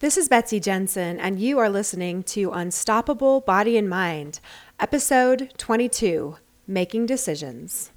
This 0.00 0.16
is 0.16 0.30
Betsy 0.30 0.60
Jensen, 0.60 1.20
and 1.20 1.38
you 1.38 1.58
are 1.58 1.68
listening 1.68 2.22
to 2.22 2.52
Unstoppable 2.52 3.42
Body 3.42 3.76
and 3.76 3.86
Mind, 3.86 4.40
episode 4.78 5.52
22 5.58 6.38
Making 6.66 7.04
Decisions. 7.04 7.90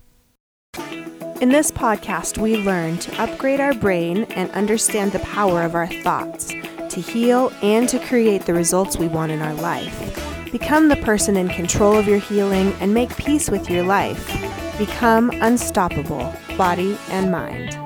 In 1.40 1.48
this 1.48 1.72
podcast, 1.72 2.38
we 2.38 2.58
learn 2.58 2.98
to 2.98 3.22
upgrade 3.22 3.62
our 3.62 3.74
brain 3.74 4.26
and 4.32 4.52
understand 4.52 5.14
the 5.14 5.20
power 5.20 5.62
of 5.62 5.76
our 5.76 5.88
thoughts 5.88 6.50
to 6.90 7.00
heal 7.00 7.54
and 7.62 7.88
to 7.88 8.00
create 8.00 8.42
the 8.42 8.54
results 8.54 8.98
we 8.98 9.08
want 9.08 9.32
in 9.32 9.42
our 9.42 9.54
life. 9.54 10.52
Become 10.52 10.90
the 10.90 10.98
person 10.98 11.38
in 11.38 11.48
control 11.48 11.96
of 11.96 12.06
your 12.06 12.20
healing 12.20 12.74
and 12.82 12.94
make 12.94 13.16
peace 13.16 13.50
with 13.50 13.70
your 13.70 13.84
life. 13.84 14.28
Become 14.78 15.30
unstoppable, 15.36 16.34
body 16.58 16.98
and 17.12 17.32
mind. 17.32 17.83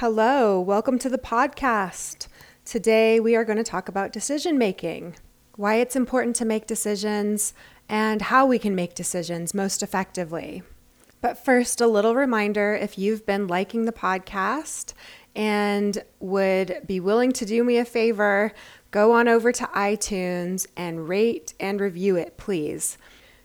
Hello, 0.00 0.60
welcome 0.60 0.98
to 0.98 1.08
the 1.08 1.16
podcast. 1.16 2.26
Today 2.66 3.18
we 3.18 3.34
are 3.34 3.46
going 3.46 3.56
to 3.56 3.64
talk 3.64 3.88
about 3.88 4.12
decision 4.12 4.58
making, 4.58 5.16
why 5.56 5.76
it's 5.76 5.96
important 5.96 6.36
to 6.36 6.44
make 6.44 6.66
decisions, 6.66 7.54
and 7.88 8.20
how 8.20 8.44
we 8.44 8.58
can 8.58 8.74
make 8.74 8.94
decisions 8.94 9.54
most 9.54 9.82
effectively. 9.82 10.62
But 11.22 11.42
first, 11.42 11.80
a 11.80 11.86
little 11.86 12.14
reminder 12.14 12.74
if 12.74 12.98
you've 12.98 13.24
been 13.24 13.46
liking 13.46 13.86
the 13.86 13.90
podcast 13.90 14.92
and 15.34 16.04
would 16.20 16.82
be 16.86 17.00
willing 17.00 17.32
to 17.32 17.46
do 17.46 17.64
me 17.64 17.78
a 17.78 17.86
favor, 17.86 18.52
go 18.90 19.12
on 19.12 19.28
over 19.28 19.50
to 19.50 19.64
iTunes 19.68 20.66
and 20.76 21.08
rate 21.08 21.54
and 21.58 21.80
review 21.80 22.16
it, 22.16 22.36
please. 22.36 22.98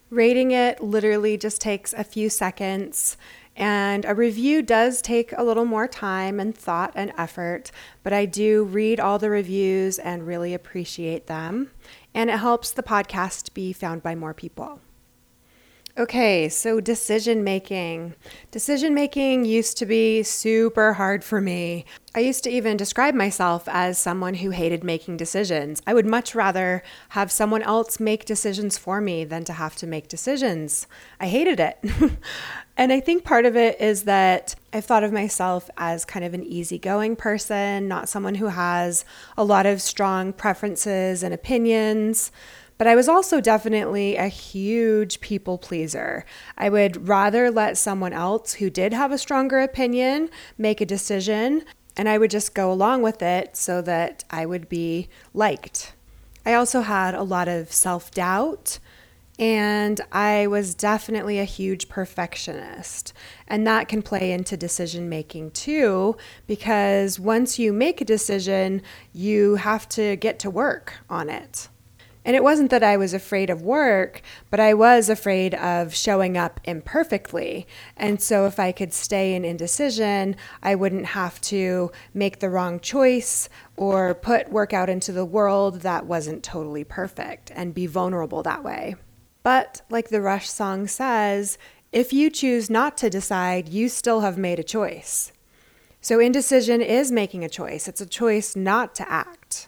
Rating 0.10 0.52
it 0.52 0.84
literally 0.84 1.38
just 1.38 1.62
takes 1.62 1.94
a 1.94 2.04
few 2.04 2.30
seconds 2.30 3.16
and 3.56 4.06
a 4.06 4.16
review 4.16 4.62
does 4.62 5.02
take 5.02 5.34
a 5.38 5.44
little 5.44 5.66
more 5.66 5.88
time 5.88 6.40
and 6.40 6.56
thought 6.56 6.94
and 6.96 7.12
effort, 7.18 7.72
but 8.04 8.14
I 8.14 8.26
do 8.26 8.64
read 8.64 9.00
all 9.00 9.20
the 9.20 9.30
reviews 9.30 10.00
and 10.00 10.26
really 10.26 10.54
appreciate 10.54 11.28
them. 11.28 11.72
And 12.14 12.30
it 12.30 12.40
helps 12.40 12.72
the 12.72 12.84
podcast 12.84 13.54
be 13.54 13.74
found 13.74 14.04
by 14.04 14.16
more 14.16 14.34
people. 14.34 14.80
Okay, 16.02 16.50
so 16.50 16.80
decision 16.82 17.44
making. 17.44 18.16
Decision 18.50 18.96
making 18.96 19.46
used 19.46 19.78
to 19.78 19.86
be 19.86 20.24
super 20.24 20.94
hard 20.94 21.24
for 21.24 21.40
me. 21.40 21.86
I 22.16 22.22
used 22.22 22.44
to 22.46 22.50
even 22.50 22.76
describe 22.76 23.14
myself 23.14 23.68
as 23.68 24.00
someone 24.00 24.34
who 24.34 24.50
hated 24.50 24.84
making 24.84 25.18
decisions. 25.18 25.80
I 25.86 25.94
would 25.94 26.08
much 26.08 26.34
rather 26.34 26.82
have 27.10 27.32
someone 27.32 27.62
else 27.62 28.00
make 28.00 28.26
decisions 28.26 28.80
for 28.80 29.00
me 29.00 29.26
than 29.26 29.44
to 29.44 29.54
have 29.54 29.76
to 29.76 29.86
make 29.86 30.08
decisions. 30.08 30.88
I 31.20 31.28
hated 31.28 31.60
it. 31.60 31.78
and 32.78 32.92
I 32.92 33.00
think 33.00 33.24
part 33.24 33.46
of 33.46 33.56
it 33.56 33.80
is 33.80 34.06
that 34.06 34.56
I've 34.74 34.86
thought 34.86 35.04
of 35.04 35.14
myself 35.14 35.70
as 35.78 36.04
kind 36.04 36.26
of 36.26 36.34
an 36.34 36.44
easygoing 36.44 37.16
person, 37.16 37.88
not 37.88 38.10
someone 38.10 38.36
who 38.36 38.48
has 38.48 39.06
a 39.38 39.44
lot 39.44 39.68
of 39.68 39.84
strong 39.84 40.34
preferences 40.34 41.22
and 41.22 41.32
opinions. 41.32 42.32
But 42.82 42.88
I 42.88 42.96
was 42.96 43.08
also 43.08 43.40
definitely 43.40 44.16
a 44.16 44.28
huge 44.28 45.22
people 45.22 45.60
pleaser. 45.60 46.26
I 46.58 46.70
would 46.70 47.08
rather 47.08 47.52
let 47.52 47.78
someone 47.78 48.12
else 48.12 48.54
who 48.54 48.72
did 48.72 48.92
have 48.92 49.12
a 49.12 49.20
stronger 49.20 49.60
opinion 49.60 50.32
make 50.58 50.82
a 50.82 50.86
decision, 50.88 51.64
and 51.96 52.10
I 52.10 52.18
would 52.18 52.32
just 52.32 52.56
go 52.56 52.72
along 52.72 53.04
with 53.04 53.22
it 53.22 53.56
so 53.56 53.84
that 53.84 54.24
I 54.32 54.48
would 54.48 54.68
be 54.68 55.10
liked. 55.32 55.94
I 56.44 56.56
also 56.56 56.82
had 56.82 57.14
a 57.14 57.22
lot 57.22 57.48
of 57.48 57.72
self 57.72 58.10
doubt. 58.10 58.80
And 59.38 60.02
I 60.12 60.48
was 60.48 60.74
definitely 60.74 61.38
a 61.38 61.44
huge 61.44 61.88
perfectionist. 61.88 63.14
And 63.48 63.68
that 63.68 63.90
can 63.90 64.02
play 64.02 64.32
into 64.32 64.58
decision 64.58 65.08
making 65.08 65.52
too, 65.52 66.18
because 66.48 67.20
once 67.20 67.60
you 67.60 67.74
make 67.74 68.02
a 68.02 68.06
decision, 68.06 68.82
you 69.14 69.58
have 69.58 69.88
to 69.90 70.16
get 70.16 70.40
to 70.40 70.50
work 70.50 70.96
on 71.12 71.30
it. 71.30 71.70
And 72.24 72.36
it 72.36 72.44
wasn't 72.44 72.70
that 72.72 72.84
I 72.84 72.98
was 72.98 73.14
afraid 73.14 73.50
of 73.50 73.64
work, 73.64 74.22
but 74.50 74.60
I 74.60 74.74
was 74.74 75.10
afraid 75.10 75.56
of 75.56 75.96
showing 75.96 76.38
up 76.38 76.60
imperfectly. 76.64 77.68
And 77.98 78.22
so 78.22 78.46
if 78.46 78.60
I 78.60 78.72
could 78.72 78.94
stay 78.94 79.34
in 79.34 79.44
indecision, 79.44 80.36
I 80.62 80.76
wouldn't 80.76 81.08
have 81.08 81.42
to 81.42 81.92
make 82.14 82.40
the 82.40 82.50
wrong 82.50 82.80
choice 82.80 83.50
or 83.76 84.14
put 84.14 84.52
work 84.52 84.72
out 84.72 84.90
into 84.90 85.12
the 85.12 85.26
world 85.26 85.82
that 85.82 86.06
wasn't 86.06 86.44
totally 86.44 86.84
perfect 86.84 87.52
and 87.56 87.74
be 87.74 87.88
vulnerable 87.88 88.44
that 88.44 88.64
way. 88.64 88.96
But 89.44 89.82
like 89.90 90.10
the 90.10 90.22
Rush 90.22 90.48
song 90.48 90.88
says, 90.88 91.58
if 91.92 92.14
you 92.14 92.30
choose 92.30 92.70
not 92.70 92.98
to 92.98 93.10
decide, 93.10 93.68
you 93.68 93.90
still 93.90 94.22
have 94.22 94.38
made 94.38 94.60
a 94.60 94.64
choice. 94.64 95.32
So 96.00 96.20
indecision 96.20 96.82
is 96.82 97.12
making 97.12 97.44
a 97.44 97.50
choice. 97.50 97.88
It's 97.88 98.02
a 98.02 98.06
choice 98.06 98.56
not 98.56 98.96
to 98.96 99.12
act. 99.12 99.68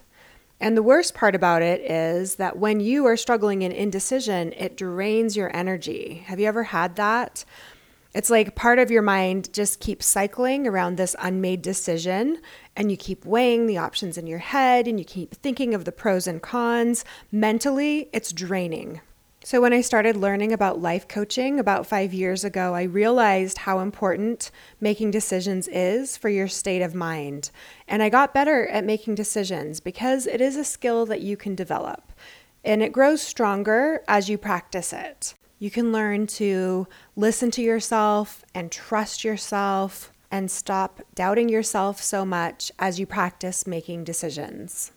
And 0.60 0.76
the 0.76 0.82
worst 0.82 1.14
part 1.14 1.34
about 1.34 1.62
it 1.62 1.80
is 1.80 2.36
that 2.36 2.58
when 2.58 2.80
you 2.80 3.06
are 3.06 3.16
struggling 3.16 3.62
in 3.62 3.72
indecision, 3.72 4.52
it 4.54 4.76
drains 4.76 5.36
your 5.36 5.54
energy. 5.54 6.24
Have 6.26 6.40
you 6.40 6.46
ever 6.46 6.64
had 6.64 6.96
that? 6.96 7.44
It's 8.14 8.30
like 8.30 8.54
part 8.54 8.78
of 8.78 8.92
your 8.92 9.02
mind 9.02 9.52
just 9.52 9.80
keeps 9.80 10.06
cycling 10.06 10.68
around 10.68 10.96
this 10.96 11.16
unmade 11.18 11.62
decision, 11.62 12.38
and 12.76 12.88
you 12.88 12.96
keep 12.96 13.26
weighing 13.26 13.66
the 13.66 13.78
options 13.78 14.16
in 14.16 14.28
your 14.28 14.38
head 14.38 14.86
and 14.86 15.00
you 15.00 15.04
keep 15.04 15.34
thinking 15.34 15.74
of 15.74 15.84
the 15.84 15.90
pros 15.90 16.28
and 16.28 16.40
cons. 16.40 17.04
Mentally, 17.32 18.08
it's 18.12 18.32
draining. 18.32 19.00
So, 19.46 19.60
when 19.60 19.74
I 19.74 19.82
started 19.82 20.16
learning 20.16 20.54
about 20.54 20.80
life 20.80 21.06
coaching 21.06 21.60
about 21.60 21.86
five 21.86 22.14
years 22.14 22.44
ago, 22.44 22.74
I 22.74 22.84
realized 22.84 23.58
how 23.58 23.80
important 23.80 24.50
making 24.80 25.10
decisions 25.10 25.68
is 25.68 26.16
for 26.16 26.30
your 26.30 26.48
state 26.48 26.80
of 26.80 26.94
mind. 26.94 27.50
And 27.86 28.02
I 28.02 28.08
got 28.08 28.32
better 28.32 28.66
at 28.68 28.86
making 28.86 29.16
decisions 29.16 29.80
because 29.80 30.26
it 30.26 30.40
is 30.40 30.56
a 30.56 30.64
skill 30.64 31.04
that 31.06 31.20
you 31.20 31.36
can 31.36 31.54
develop. 31.54 32.10
And 32.64 32.82
it 32.82 32.90
grows 32.90 33.20
stronger 33.20 34.02
as 34.08 34.30
you 34.30 34.38
practice 34.38 34.94
it. 34.94 35.34
You 35.58 35.70
can 35.70 35.92
learn 35.92 36.26
to 36.38 36.88
listen 37.14 37.50
to 37.50 37.62
yourself 37.62 38.46
and 38.54 38.72
trust 38.72 39.24
yourself 39.24 40.10
and 40.30 40.50
stop 40.50 41.02
doubting 41.14 41.50
yourself 41.50 42.00
so 42.00 42.24
much 42.24 42.72
as 42.78 42.98
you 42.98 43.04
practice 43.04 43.66
making 43.66 44.04
decisions. 44.04 44.92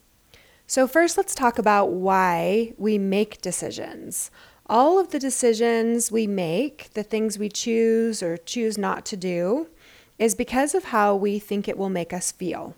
So, 0.70 0.86
first, 0.86 1.16
let's 1.16 1.34
talk 1.34 1.58
about 1.58 1.92
why 1.92 2.74
we 2.78 2.98
make 2.98 3.40
decisions. 3.40 4.30
All 4.66 5.00
of 5.00 5.12
the 5.12 5.20
decisions 5.20 6.12
we 6.12 6.28
make, 6.28 6.94
the 6.94 7.04
things 7.04 7.40
we 7.40 7.48
choose 7.48 8.22
or 8.22 8.36
choose 8.36 8.78
not 8.78 9.06
to 9.06 9.16
do, 9.16 9.70
is 10.20 10.36
because 10.36 10.76
of 10.76 10.86
how 10.86 11.16
we 11.16 11.40
think 11.40 11.70
it 11.70 11.78
will 11.78 11.90
make 11.90 12.12
us 12.12 12.34
feel. 12.34 12.76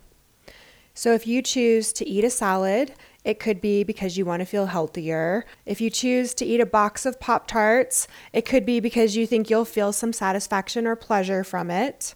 So, 0.94 1.14
if 1.14 1.26
you 1.26 1.42
choose 1.42 1.92
to 1.94 2.08
eat 2.08 2.22
a 2.22 2.30
salad, 2.30 2.94
it 3.24 3.40
could 3.40 3.60
be 3.60 3.82
because 3.82 4.16
you 4.16 4.24
want 4.24 4.38
to 4.38 4.46
feel 4.46 4.66
healthier. 4.66 5.44
If 5.66 5.80
you 5.80 5.90
choose 5.90 6.32
to 6.34 6.44
eat 6.44 6.60
a 6.60 6.66
box 6.66 7.04
of 7.04 7.18
Pop 7.18 7.48
Tarts, 7.48 8.06
it 8.32 8.44
could 8.44 8.64
be 8.64 8.78
because 8.78 9.16
you 9.16 9.26
think 9.26 9.50
you'll 9.50 9.64
feel 9.64 9.92
some 9.92 10.12
satisfaction 10.12 10.86
or 10.86 10.94
pleasure 10.94 11.42
from 11.42 11.72
it. 11.72 12.14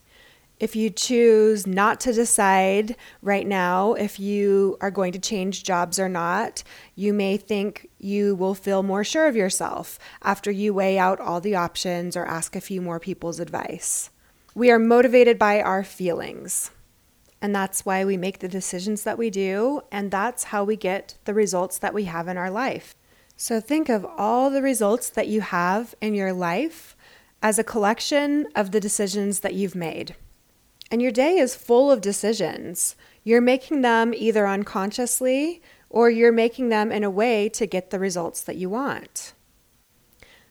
If 0.60 0.76
you 0.76 0.88
choose 0.88 1.66
not 1.66 1.98
to 2.00 2.12
decide 2.12 2.94
right 3.22 3.46
now 3.46 3.94
if 3.94 4.20
you 4.20 4.76
are 4.80 4.90
going 4.90 5.12
to 5.12 5.18
change 5.18 5.64
jobs 5.64 5.98
or 5.98 6.08
not, 6.08 6.62
you 6.94 7.12
may 7.12 7.36
think 7.36 7.88
you 7.98 8.36
will 8.36 8.54
feel 8.54 8.84
more 8.84 9.02
sure 9.02 9.26
of 9.26 9.34
yourself 9.34 9.98
after 10.22 10.52
you 10.52 10.72
weigh 10.72 10.96
out 10.96 11.18
all 11.20 11.40
the 11.40 11.56
options 11.56 12.16
or 12.16 12.24
ask 12.24 12.54
a 12.54 12.60
few 12.60 12.80
more 12.80 13.00
people's 13.00 13.40
advice. 13.40 14.10
We 14.54 14.70
are 14.70 14.78
motivated 14.78 15.38
by 15.38 15.60
our 15.60 15.82
feelings. 15.82 16.70
And 17.42 17.54
that's 17.54 17.84
why 17.84 18.04
we 18.04 18.16
make 18.16 18.38
the 18.38 18.48
decisions 18.48 19.02
that 19.02 19.18
we 19.18 19.28
do, 19.28 19.82
and 19.92 20.10
that's 20.10 20.44
how 20.44 20.64
we 20.64 20.76
get 20.76 21.18
the 21.26 21.34
results 21.34 21.78
that 21.78 21.92
we 21.92 22.04
have 22.04 22.26
in 22.26 22.38
our 22.38 22.50
life. 22.50 22.94
So 23.36 23.60
think 23.60 23.90
of 23.90 24.06
all 24.16 24.48
the 24.48 24.62
results 24.62 25.10
that 25.10 25.28
you 25.28 25.42
have 25.42 25.94
in 26.00 26.14
your 26.14 26.32
life 26.32 26.96
as 27.42 27.58
a 27.58 27.64
collection 27.64 28.46
of 28.54 28.70
the 28.70 28.80
decisions 28.80 29.40
that 29.40 29.52
you've 29.52 29.74
made. 29.74 30.14
And 30.90 31.02
your 31.02 31.10
day 31.10 31.36
is 31.38 31.56
full 31.56 31.90
of 31.90 32.00
decisions. 32.00 32.96
You're 33.22 33.40
making 33.40 33.82
them 33.82 34.12
either 34.14 34.46
unconsciously 34.46 35.62
or 35.90 36.10
you're 36.10 36.32
making 36.32 36.68
them 36.68 36.92
in 36.92 37.04
a 37.04 37.10
way 37.10 37.48
to 37.48 37.66
get 37.66 37.90
the 37.90 37.98
results 37.98 38.42
that 38.42 38.56
you 38.56 38.68
want. 38.68 39.32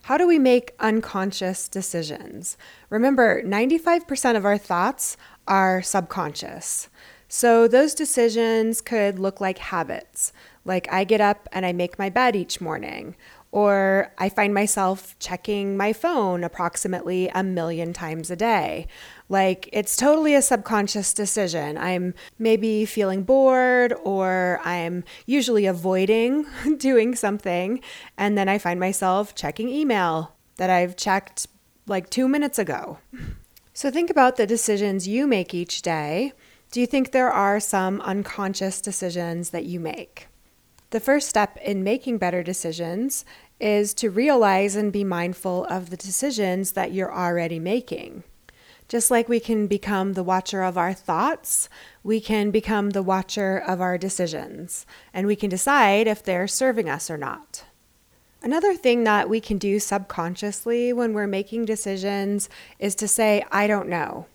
How 0.02 0.18
do 0.18 0.26
we 0.26 0.38
make 0.38 0.74
unconscious 0.80 1.68
decisions? 1.68 2.58
Remember, 2.90 3.42
95% 3.42 4.36
of 4.36 4.44
our 4.44 4.58
thoughts 4.58 5.16
are 5.46 5.82
subconscious. 5.82 6.88
So 7.28 7.66
those 7.66 7.94
decisions 7.94 8.80
could 8.80 9.18
look 9.18 9.40
like 9.40 9.58
habits, 9.58 10.32
like 10.64 10.92
I 10.92 11.04
get 11.04 11.20
up 11.20 11.48
and 11.52 11.64
I 11.64 11.72
make 11.72 11.98
my 11.98 12.10
bed 12.10 12.36
each 12.36 12.60
morning, 12.60 13.16
or 13.54 14.12
I 14.18 14.30
find 14.30 14.52
myself 14.52 15.16
checking 15.20 15.76
my 15.76 15.92
phone 15.92 16.42
approximately 16.42 17.28
a 17.28 17.44
million 17.44 17.92
times 17.92 18.28
a 18.28 18.34
day. 18.34 18.88
Like 19.28 19.68
it's 19.72 19.96
totally 19.96 20.34
a 20.34 20.42
subconscious 20.42 21.14
decision. 21.14 21.78
I'm 21.78 22.14
maybe 22.36 22.84
feeling 22.84 23.22
bored 23.22 23.94
or 24.02 24.60
I'm 24.64 25.04
usually 25.24 25.66
avoiding 25.66 26.46
doing 26.78 27.14
something. 27.14 27.80
And 28.18 28.36
then 28.36 28.48
I 28.48 28.58
find 28.58 28.80
myself 28.80 29.36
checking 29.36 29.68
email 29.68 30.34
that 30.56 30.68
I've 30.68 30.96
checked 30.96 31.46
like 31.86 32.10
two 32.10 32.26
minutes 32.26 32.58
ago. 32.58 32.98
So 33.72 33.88
think 33.88 34.10
about 34.10 34.34
the 34.34 34.48
decisions 34.48 35.06
you 35.06 35.28
make 35.28 35.54
each 35.54 35.80
day 35.80 36.32
Do 36.72 36.80
you 36.80 36.88
think 36.88 37.12
there 37.12 37.30
are 37.30 37.60
some 37.60 38.00
unconscious 38.00 38.80
decisions 38.80 39.50
that 39.50 39.64
you 39.64 39.78
make? 39.78 40.26
The 40.94 41.00
first 41.00 41.28
step 41.28 41.56
in 41.56 41.82
making 41.82 42.18
better 42.18 42.44
decisions 42.44 43.24
is 43.58 43.94
to 43.94 44.10
realize 44.10 44.76
and 44.76 44.92
be 44.92 45.02
mindful 45.02 45.64
of 45.64 45.90
the 45.90 45.96
decisions 45.96 46.70
that 46.74 46.92
you're 46.92 47.12
already 47.12 47.58
making. 47.58 48.22
Just 48.86 49.10
like 49.10 49.28
we 49.28 49.40
can 49.40 49.66
become 49.66 50.12
the 50.12 50.22
watcher 50.22 50.62
of 50.62 50.78
our 50.78 50.94
thoughts, 50.94 51.68
we 52.04 52.20
can 52.20 52.52
become 52.52 52.90
the 52.90 53.02
watcher 53.02 53.58
of 53.58 53.80
our 53.80 53.98
decisions, 53.98 54.86
and 55.12 55.26
we 55.26 55.34
can 55.34 55.50
decide 55.50 56.06
if 56.06 56.22
they're 56.22 56.46
serving 56.46 56.88
us 56.88 57.10
or 57.10 57.18
not. 57.18 57.64
Another 58.40 58.76
thing 58.76 59.02
that 59.02 59.28
we 59.28 59.40
can 59.40 59.58
do 59.58 59.80
subconsciously 59.80 60.92
when 60.92 61.12
we're 61.12 61.26
making 61.26 61.64
decisions 61.64 62.48
is 62.78 62.94
to 62.94 63.08
say, 63.08 63.44
I 63.50 63.66
don't 63.66 63.88
know. 63.88 64.26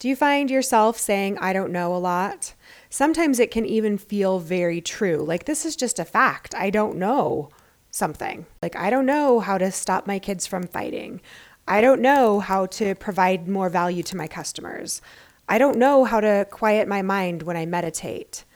Do 0.00 0.08
you 0.08 0.16
find 0.16 0.50
yourself 0.50 0.98
saying, 0.98 1.36
I 1.40 1.52
don't 1.52 1.70
know 1.70 1.94
a 1.94 1.98
lot? 1.98 2.54
Sometimes 2.88 3.38
it 3.38 3.50
can 3.50 3.66
even 3.66 3.98
feel 3.98 4.38
very 4.38 4.80
true. 4.80 5.18
Like, 5.18 5.44
this 5.44 5.66
is 5.66 5.76
just 5.76 5.98
a 5.98 6.06
fact. 6.06 6.54
I 6.54 6.70
don't 6.70 6.96
know 6.96 7.50
something. 7.90 8.46
Like, 8.62 8.74
I 8.76 8.88
don't 8.88 9.04
know 9.04 9.40
how 9.40 9.58
to 9.58 9.70
stop 9.70 10.06
my 10.06 10.18
kids 10.18 10.46
from 10.46 10.66
fighting. 10.66 11.20
I 11.68 11.82
don't 11.82 12.00
know 12.00 12.40
how 12.40 12.64
to 12.64 12.94
provide 12.94 13.46
more 13.46 13.68
value 13.68 14.02
to 14.04 14.16
my 14.16 14.26
customers. 14.26 15.02
I 15.46 15.58
don't 15.58 15.76
know 15.76 16.04
how 16.04 16.20
to 16.20 16.46
quiet 16.50 16.88
my 16.88 17.02
mind 17.02 17.42
when 17.42 17.58
I 17.58 17.66
meditate. 17.66 18.46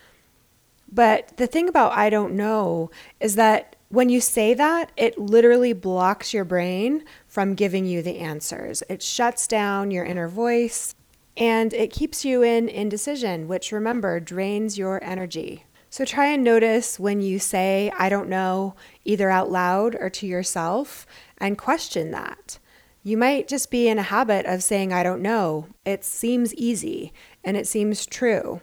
But 0.91 1.37
the 1.37 1.47
thing 1.47 1.69
about 1.69 1.93
I 1.93 2.09
don't 2.09 2.33
know 2.33 2.91
is 3.21 3.35
that 3.35 3.77
when 3.91 4.09
you 4.09 4.23
say 4.23 4.55
that, 4.55 4.93
it 4.97 5.19
literally 5.19 5.75
blocks 5.75 6.33
your 6.33 6.45
brain 6.45 7.05
from 7.29 7.55
giving 7.55 7.85
you 7.85 8.01
the 8.01 8.21
answers. 8.21 8.83
It 8.89 9.03
shuts 9.03 9.47
down 9.47 9.91
your 9.91 10.07
inner 10.07 10.27
voice 10.27 10.95
and 11.37 11.73
it 11.73 11.93
keeps 11.93 12.25
you 12.25 12.43
in 12.43 12.69
indecision, 12.69 13.49
which 13.49 13.73
remember 13.73 14.21
drains 14.21 14.79
your 14.79 15.03
energy. 15.03 15.65
So 15.91 16.05
try 16.05 16.27
and 16.27 16.43
notice 16.43 16.99
when 16.99 17.21
you 17.21 17.39
say, 17.39 17.93
I 17.97 18.09
don't 18.09 18.29
know, 18.29 18.75
either 19.05 19.31
out 19.31 19.51
loud 19.51 19.97
or 19.99 20.11
to 20.11 20.27
yourself, 20.27 21.07
and 21.39 21.59
question 21.59 22.11
that. 22.11 22.59
You 23.03 23.17
might 23.17 23.49
just 23.49 23.71
be 23.71 23.87
in 23.87 23.99
a 23.99 24.03
habit 24.03 24.47
of 24.47 24.63
saying, 24.63 24.93
I 24.93 25.03
don't 25.03 25.23
know. 25.23 25.69
It 25.85 26.05
seems 26.05 26.55
easy 26.55 27.13
and 27.45 27.57
it 27.57 27.67
seems 27.67 28.07
true. 28.07 28.61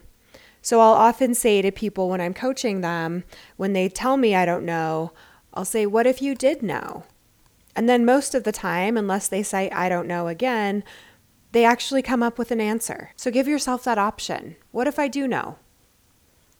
So 0.61 0.79
I'll 0.79 0.93
often 0.93 1.33
say 1.33 1.61
to 1.61 1.71
people 1.71 2.09
when 2.09 2.21
I'm 2.21 2.33
coaching 2.33 2.81
them, 2.81 3.23
when 3.55 3.73
they 3.73 3.87
tell 3.87 4.17
me 4.17 4.35
I 4.35 4.45
don't 4.45 4.65
know, 4.65 5.13
I'll 5.53 5.65
say, 5.65 5.85
What 5.85 6.07
if 6.07 6.21
you 6.21 6.35
did 6.35 6.61
know? 6.61 7.03
And 7.75 7.87
then 7.87 8.03
most 8.03 8.35
of 8.35 8.43
the 8.43 8.51
time, 8.51 8.97
unless 8.97 9.27
they 9.27 9.43
say 9.43 9.69
I 9.69 9.89
don't 9.89 10.07
know 10.07 10.27
again, 10.27 10.83
they 11.51 11.65
actually 11.65 12.01
come 12.01 12.23
up 12.23 12.37
with 12.37 12.51
an 12.51 12.61
answer. 12.61 13.11
So 13.15 13.31
give 13.31 13.47
yourself 13.47 13.83
that 13.83 13.97
option. 13.97 14.55
What 14.71 14.87
if 14.87 14.97
I 14.97 15.07
do 15.07 15.27
know? 15.27 15.57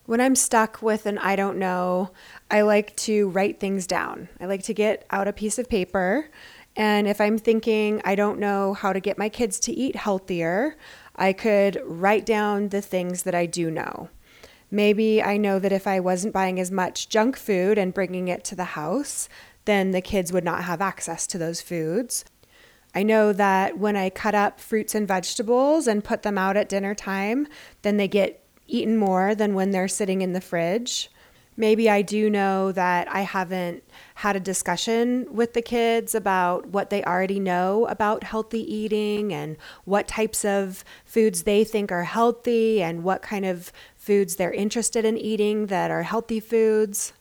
When 0.06 0.20
I'm 0.20 0.36
stuck 0.36 0.82
with 0.82 1.06
an 1.06 1.18
I 1.20 1.36
don't 1.36 1.58
know, 1.58 2.12
I 2.50 2.62
like 2.62 2.96
to 2.98 3.30
write 3.30 3.60
things 3.60 3.88
down. 3.88 4.30
I 4.40 4.46
like 4.46 4.64
to 4.64 4.74
get 4.74 5.06
out 5.12 5.28
a 5.28 5.34
piece 5.34 5.58
of 5.58 5.70
paper. 5.70 6.30
And 6.76 7.08
if 7.08 7.22
I'm 7.22 7.38
thinking 7.38 8.02
I 8.04 8.16
don't 8.16 8.40
know 8.40 8.74
how 8.74 8.94
to 8.94 9.00
get 9.00 9.18
my 9.18 9.30
kids 9.30 9.60
to 9.62 9.72
eat 9.72 9.96
healthier, 9.96 10.76
I 11.16 11.34
could 11.34 11.82
write 11.86 12.26
down 12.26 12.70
the 12.70 12.82
things 12.82 13.24
that 13.24 13.36
I 13.36 13.46
do 13.46 13.70
know. 13.70 14.10
Maybe 14.70 15.22
I 15.22 15.38
know 15.38 15.60
that 15.60 15.74
if 15.74 15.86
I 15.86 16.00
wasn't 16.00 16.34
buying 16.34 16.60
as 16.60 16.72
much 16.72 17.10
junk 17.10 17.38
food 17.38 17.78
and 17.78 17.94
bringing 17.94 18.30
it 18.30 18.44
to 18.46 18.56
the 18.56 18.64
house, 18.64 19.28
then 19.66 19.92
the 19.92 20.02
kids 20.02 20.32
would 20.32 20.46
not 20.46 20.64
have 20.64 20.82
access 20.82 21.28
to 21.28 21.38
those 21.38 21.62
foods. 21.62 22.26
I 22.94 23.04
know 23.04 23.32
that 23.34 23.78
when 23.78 23.96
I 23.96 24.10
cut 24.10 24.36
up 24.36 24.60
fruits 24.60 24.96
and 24.96 25.08
vegetables 25.08 25.88
and 25.88 26.04
put 26.04 26.24
them 26.24 26.38
out 26.38 26.58
at 26.58 26.70
dinner 26.70 26.94
time, 26.94 27.48
then 27.84 27.98
they 27.98 28.08
get 28.08 28.44
eaten 28.68 28.98
more 28.98 29.34
than 29.36 29.54
when 29.54 29.72
they're 29.72 29.88
sitting 29.88 30.22
in 30.22 30.34
the 30.34 30.42
fridge. 30.42 31.10
Maybe 31.58 31.90
I 31.90 32.02
do 32.02 32.30
know 32.30 32.72
that 32.72 33.10
I 33.14 33.22
haven't 33.22 33.84
had 34.16 34.36
a 34.36 34.40
discussion 34.40 35.28
with 35.32 35.54
the 35.54 35.62
kids 35.62 36.16
about 36.16 36.68
what 36.68 36.90
they 36.90 37.04
already 37.04 37.40
know 37.40 37.86
about 37.88 38.24
healthy 38.24 38.62
eating 38.74 39.34
and 39.34 39.58
what 39.84 40.08
types 40.08 40.46
of 40.46 40.84
foods 41.06 41.44
they 41.44 41.64
think 41.64 41.92
are 41.92 42.06
healthy 42.06 42.82
and 42.82 43.04
what 43.04 43.22
kind 43.22 43.46
of 43.46 43.72
foods 43.98 44.38
they're 44.38 44.54
interested 44.54 45.04
in 45.04 45.18
eating 45.18 45.68
that 45.68 45.92
are 45.92 46.04
healthy 46.04 46.40
foods. 46.40 47.14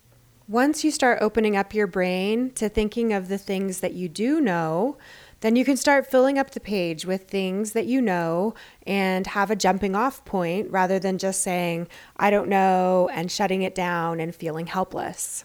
Once 0.47 0.85
you 0.85 0.91
start 0.91 1.19
opening 1.21 1.57
up 1.57 1.75
your 1.75 1.87
brain 1.87 2.51
to 2.53 2.69
thinking 2.69 3.13
of 3.13 3.29
the 3.29 3.39
things 3.39 3.81
that 3.81 3.95
you 3.95 4.09
do 4.09 4.41
know, 4.41 4.97
then 5.41 5.57
you 5.57 5.65
can 5.65 5.77
start 5.77 6.11
filling 6.11 6.39
up 6.39 6.51
the 6.51 6.61
page 6.61 7.05
with 7.07 7.29
things 7.29 7.73
that 7.73 7.87
you 7.87 8.01
know 8.01 8.55
and 8.87 9.27
have 9.29 9.51
a 9.51 9.57
jumping 9.57 9.95
off 9.97 10.25
point 10.25 10.71
rather 10.71 10.99
than 10.99 11.19
just 11.19 11.41
saying, 11.41 11.89
I 12.17 12.31
don't 12.31 12.49
know, 12.49 13.09
and 13.13 13.31
shutting 13.31 13.63
it 13.63 13.75
down 13.75 14.21
and 14.21 14.35
feeling 14.35 14.67
helpless. 14.67 15.45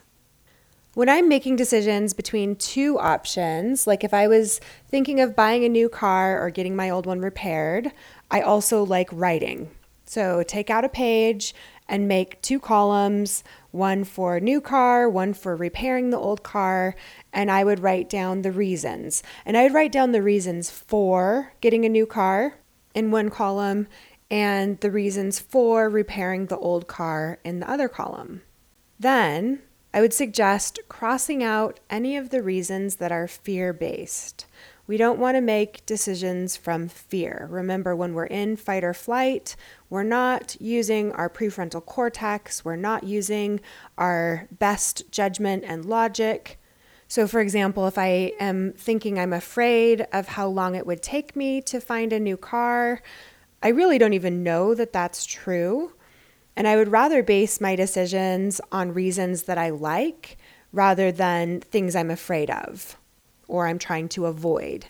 When 0.94 1.10
I'm 1.10 1.28
making 1.28 1.58
decisions 1.58 2.14
between 2.14 2.56
two 2.56 2.98
options, 2.98 3.86
like 3.86 4.04
if 4.04 4.14
I 4.14 4.28
was 4.28 4.62
thinking 4.88 5.20
of 5.20 5.36
buying 5.36 5.66
a 5.66 5.70
new 5.70 5.90
car 5.90 6.42
or 6.42 6.50
getting 6.50 6.76
my 6.76 6.90
old 6.90 7.06
one 7.06 7.20
repaired, 7.20 7.92
I 8.32 8.42
also 8.42 8.84
like 8.84 9.10
writing. 9.12 9.70
So 10.06 10.44
take 10.44 10.70
out 10.70 10.86
a 10.86 10.90
page 10.90 11.54
and 11.88 12.08
make 12.08 12.42
two 12.42 12.60
columns 12.60 13.44
one 13.72 14.04
for 14.04 14.40
new 14.40 14.62
car, 14.62 15.10
one 15.10 15.34
for 15.34 15.56
repairing 15.56 16.10
the 16.10 16.18
old 16.18 16.44
car, 16.44 16.96
and 17.34 17.52
I 17.52 17.64
would 17.64 17.82
write 17.82 18.10
down 18.10 18.42
the 18.42 18.52
reasons. 18.52 19.22
And 19.46 19.58
I'd 19.58 19.74
write 19.74 19.92
down 19.92 20.14
the 20.14 20.22
reasons 20.22 20.70
for 20.70 21.54
getting 21.60 21.84
a 21.84 21.90
new 21.90 22.06
car 22.06 22.56
in 22.94 23.12
one 23.12 23.30
column 23.30 23.88
and 24.32 24.80
the 24.80 24.92
reasons 24.92 25.40
for 25.40 25.90
repairing 25.90 26.46
the 26.46 26.58
old 26.58 26.88
car 26.88 27.40
in 27.44 27.60
the 27.60 27.70
other 27.70 27.90
column. 27.90 28.42
Then 29.00 29.62
I 29.94 30.02
would 30.02 30.14
suggest 30.14 30.80
crossing 30.90 31.44
out 31.44 31.80
any 31.90 32.18
of 32.18 32.30
the 32.30 32.42
reasons 32.42 32.96
that 32.98 33.12
are 33.12 33.28
fear 33.28 33.74
based. 33.74 34.46
We 34.88 34.98
don't 34.98 35.20
want 35.20 35.36
to 35.36 35.42
make 35.42 35.86
decisions 35.88 36.56
from 36.56 36.90
fear. 36.90 37.48
Remember, 37.50 37.96
when 37.96 38.14
we're 38.14 38.26
in 38.26 38.56
fight 38.56 38.84
or 38.84 38.94
flight, 38.94 39.56
we're 39.90 40.04
not 40.04 40.56
using 40.62 41.12
our 41.14 41.30
prefrontal 41.30 41.84
cortex, 41.84 42.64
we're 42.64 42.76
not 42.76 43.04
using 43.04 43.62
our 43.98 44.48
best 44.52 45.10
judgment 45.12 45.64
and 45.66 45.86
logic. 45.86 46.60
So, 47.08 47.28
for 47.28 47.40
example, 47.40 47.88
if 47.88 47.98
I 47.98 48.34
am 48.40 48.74
thinking 48.78 49.18
I'm 49.18 49.34
afraid 49.34 50.06
of 50.14 50.28
how 50.28 50.48
long 50.48 50.76
it 50.76 50.86
would 50.86 51.02
take 51.02 51.36
me 51.36 51.62
to 51.64 51.80
find 51.80 52.14
a 52.14 52.20
new 52.20 52.38
car, 52.38 53.02
I 53.64 53.70
really 53.70 53.98
don't 53.98 54.14
even 54.14 54.44
know 54.44 54.76
that 54.76 54.94
that's 54.94 55.26
true. 55.26 55.94
And 56.56 56.68
I 56.68 56.76
would 56.76 56.90
rather 56.90 57.24
base 57.24 57.60
my 57.60 57.76
decisions 57.76 58.62
on 58.72 58.94
reasons 58.94 59.44
that 59.44 59.58
I 59.58 59.70
like 59.72 60.38
rather 60.72 61.12
than 61.12 61.62
things 61.62 61.96
I'm 61.96 62.12
afraid 62.12 62.52
of 62.52 62.98
or 63.48 63.68
I'm 63.68 63.80
trying 63.80 64.10
to 64.10 64.26
avoid. 64.26 64.88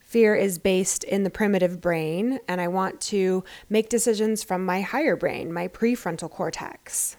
Fear 0.00 0.36
is 0.36 0.58
based 0.58 1.02
in 1.02 1.24
the 1.24 1.30
primitive 1.30 1.80
brain, 1.80 2.38
and 2.46 2.60
I 2.60 2.68
want 2.68 3.00
to 3.02 3.42
make 3.68 3.88
decisions 3.88 4.44
from 4.44 4.64
my 4.64 4.80
higher 4.80 5.16
brain, 5.16 5.52
my 5.52 5.66
prefrontal 5.66 6.30
cortex. 6.30 7.16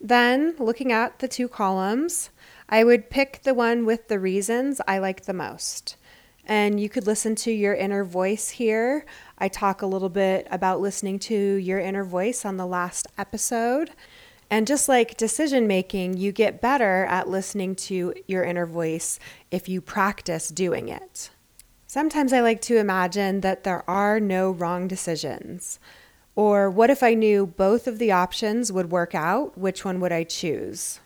Then, 0.00 0.54
looking 0.58 0.90
at 0.90 1.18
the 1.18 1.28
two 1.28 1.48
columns, 1.48 2.30
I 2.70 2.84
would 2.84 3.10
pick 3.10 3.42
the 3.42 3.52
one 3.52 3.84
with 3.84 4.08
the 4.08 4.18
reasons 4.18 4.80
I 4.88 4.98
like 4.98 5.26
the 5.26 5.34
most. 5.34 5.96
And 6.46 6.80
you 6.80 6.88
could 6.88 7.06
listen 7.06 7.34
to 7.36 7.52
your 7.52 7.74
inner 7.74 8.04
voice 8.04 8.48
here. 8.48 9.04
I 9.36 9.48
talk 9.48 9.82
a 9.82 9.86
little 9.86 10.08
bit 10.08 10.48
about 10.50 10.80
listening 10.80 11.18
to 11.20 11.34
your 11.34 11.78
inner 11.78 12.04
voice 12.04 12.46
on 12.46 12.56
the 12.56 12.66
last 12.66 13.06
episode. 13.18 13.90
And 14.50 14.66
just 14.66 14.88
like 14.88 15.16
decision 15.16 15.68
making, 15.68 16.16
you 16.16 16.32
get 16.32 16.60
better 16.60 17.04
at 17.06 17.28
listening 17.28 17.76
to 17.76 18.12
your 18.26 18.42
inner 18.42 18.66
voice 18.66 19.20
if 19.52 19.68
you 19.68 19.80
practice 19.80 20.48
doing 20.48 20.88
it. 20.88 21.30
Sometimes 21.86 22.32
I 22.32 22.40
like 22.40 22.60
to 22.62 22.76
imagine 22.76 23.42
that 23.42 23.62
there 23.62 23.88
are 23.88 24.18
no 24.18 24.50
wrong 24.50 24.88
decisions. 24.88 25.78
Or 26.34 26.68
what 26.68 26.90
if 26.90 27.02
I 27.02 27.14
knew 27.14 27.46
both 27.46 27.86
of 27.86 27.98
the 27.98 28.12
options 28.12 28.72
would 28.72 28.90
work 28.90 29.14
out? 29.14 29.56
Which 29.56 29.84
one 29.84 30.00
would 30.00 30.12
I 30.12 30.24
choose? 30.24 31.00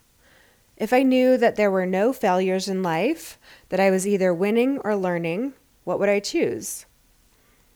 If 0.76 0.92
I 0.92 1.02
knew 1.02 1.36
that 1.36 1.56
there 1.56 1.70
were 1.70 1.86
no 1.86 2.12
failures 2.12 2.68
in 2.68 2.82
life, 2.82 3.38
that 3.68 3.80
I 3.80 3.90
was 3.90 4.06
either 4.06 4.34
winning 4.34 4.78
or 4.78 4.96
learning, 4.96 5.54
what 5.84 5.98
would 5.98 6.08
I 6.08 6.20
choose? 6.20 6.86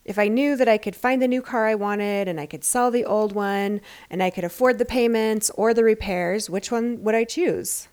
If 0.09 0.19
I 0.19 0.29
knew 0.29 0.57
that 0.57 0.69
I 0.69 0.79
could 0.79 0.97
find 0.97 1.21
the 1.21 1.29
new 1.29 1.43
car 1.43 1.67
I 1.67 1.75
wanted 1.75 2.29
and 2.29 2.41
I 2.41 2.47
could 2.47 2.65
sell 2.65 2.91
the 2.91 3.05
old 3.05 3.33
one 3.35 3.83
and 4.09 4.23
I 4.23 4.31
could 4.31 4.43
afford 4.43 4.79
the 4.79 4.87
payments 4.87 5.51
or 5.51 5.75
the 5.75 5.85
repairs, 5.85 6.49
which 6.49 6.73
one 6.73 7.05
would 7.05 7.15
I 7.15 7.25
choose? 7.25 7.89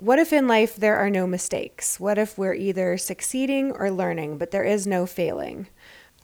What 0.00 0.18
if 0.18 0.32
in 0.32 0.48
life 0.48 0.74
there 0.74 0.96
are 0.96 1.10
no 1.10 1.28
mistakes? 1.28 2.00
What 2.00 2.18
if 2.18 2.36
we're 2.36 2.54
either 2.54 2.98
succeeding 2.98 3.70
or 3.70 3.88
learning, 3.88 4.36
but 4.36 4.50
there 4.50 4.64
is 4.64 4.84
no 4.84 5.06
failing? 5.06 5.68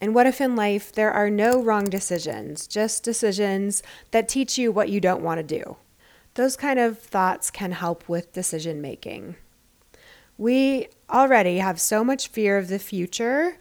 And 0.00 0.16
what 0.16 0.26
if 0.26 0.40
in 0.40 0.56
life 0.56 0.90
there 0.90 1.12
are 1.12 1.30
no 1.30 1.62
wrong 1.62 1.84
decisions, 1.84 2.66
just 2.66 3.04
decisions 3.04 3.84
that 4.10 4.28
teach 4.28 4.58
you 4.58 4.72
what 4.72 4.88
you 4.88 5.00
don't 5.00 5.22
want 5.22 5.38
to 5.38 5.44
do? 5.44 5.76
Those 6.34 6.56
kind 6.56 6.80
of 6.80 6.98
thoughts 6.98 7.52
can 7.52 7.70
help 7.70 8.08
with 8.08 8.32
decision 8.32 8.82
making. 8.82 9.36
We 10.36 10.88
already 11.08 11.58
have 11.58 11.80
so 11.80 12.02
much 12.02 12.26
fear 12.26 12.58
of 12.58 12.66
the 12.66 12.80
future 12.80 13.56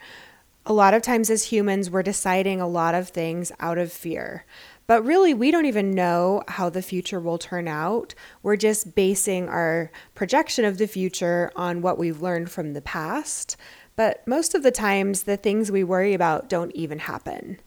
A 0.69 0.73
lot 0.73 0.93
of 0.93 1.01
times, 1.01 1.31
as 1.31 1.45
humans, 1.45 1.89
we're 1.89 2.03
deciding 2.03 2.61
a 2.61 2.67
lot 2.67 2.93
of 2.93 3.09
things 3.09 3.51
out 3.59 3.79
of 3.79 3.91
fear. 3.91 4.45
But 4.85 5.03
really, 5.03 5.33
we 5.33 5.49
don't 5.49 5.65
even 5.65 5.95
know 5.95 6.43
how 6.47 6.69
the 6.69 6.83
future 6.83 7.19
will 7.19 7.39
turn 7.39 7.67
out. 7.67 8.13
We're 8.43 8.55
just 8.55 8.93
basing 8.93 9.49
our 9.49 9.89
projection 10.13 10.65
of 10.65 10.77
the 10.77 10.85
future 10.85 11.51
on 11.55 11.81
what 11.81 11.97
we've 11.97 12.21
learned 12.21 12.51
from 12.51 12.73
the 12.73 12.83
past. 12.83 13.57
But 13.95 14.25
most 14.27 14.53
of 14.53 14.61
the 14.61 14.69
times, 14.69 15.23
the 15.23 15.37
things 15.37 15.71
we 15.71 15.83
worry 15.83 16.13
about 16.13 16.49
don't 16.49 16.75
even 16.75 16.99
happen. 16.99 17.59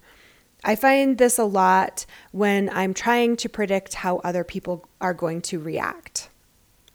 I 0.63 0.77
find 0.77 1.19
this 1.19 1.41
a 1.41 1.45
lot 1.45 2.07
when 2.31 2.71
I'm 2.71 2.95
trying 2.95 3.35
to 3.39 3.49
predict 3.49 3.95
how 3.95 4.19
other 4.19 4.45
people 4.45 4.89
are 5.01 5.13
going 5.13 5.43
to 5.43 5.59
react. 5.59 6.29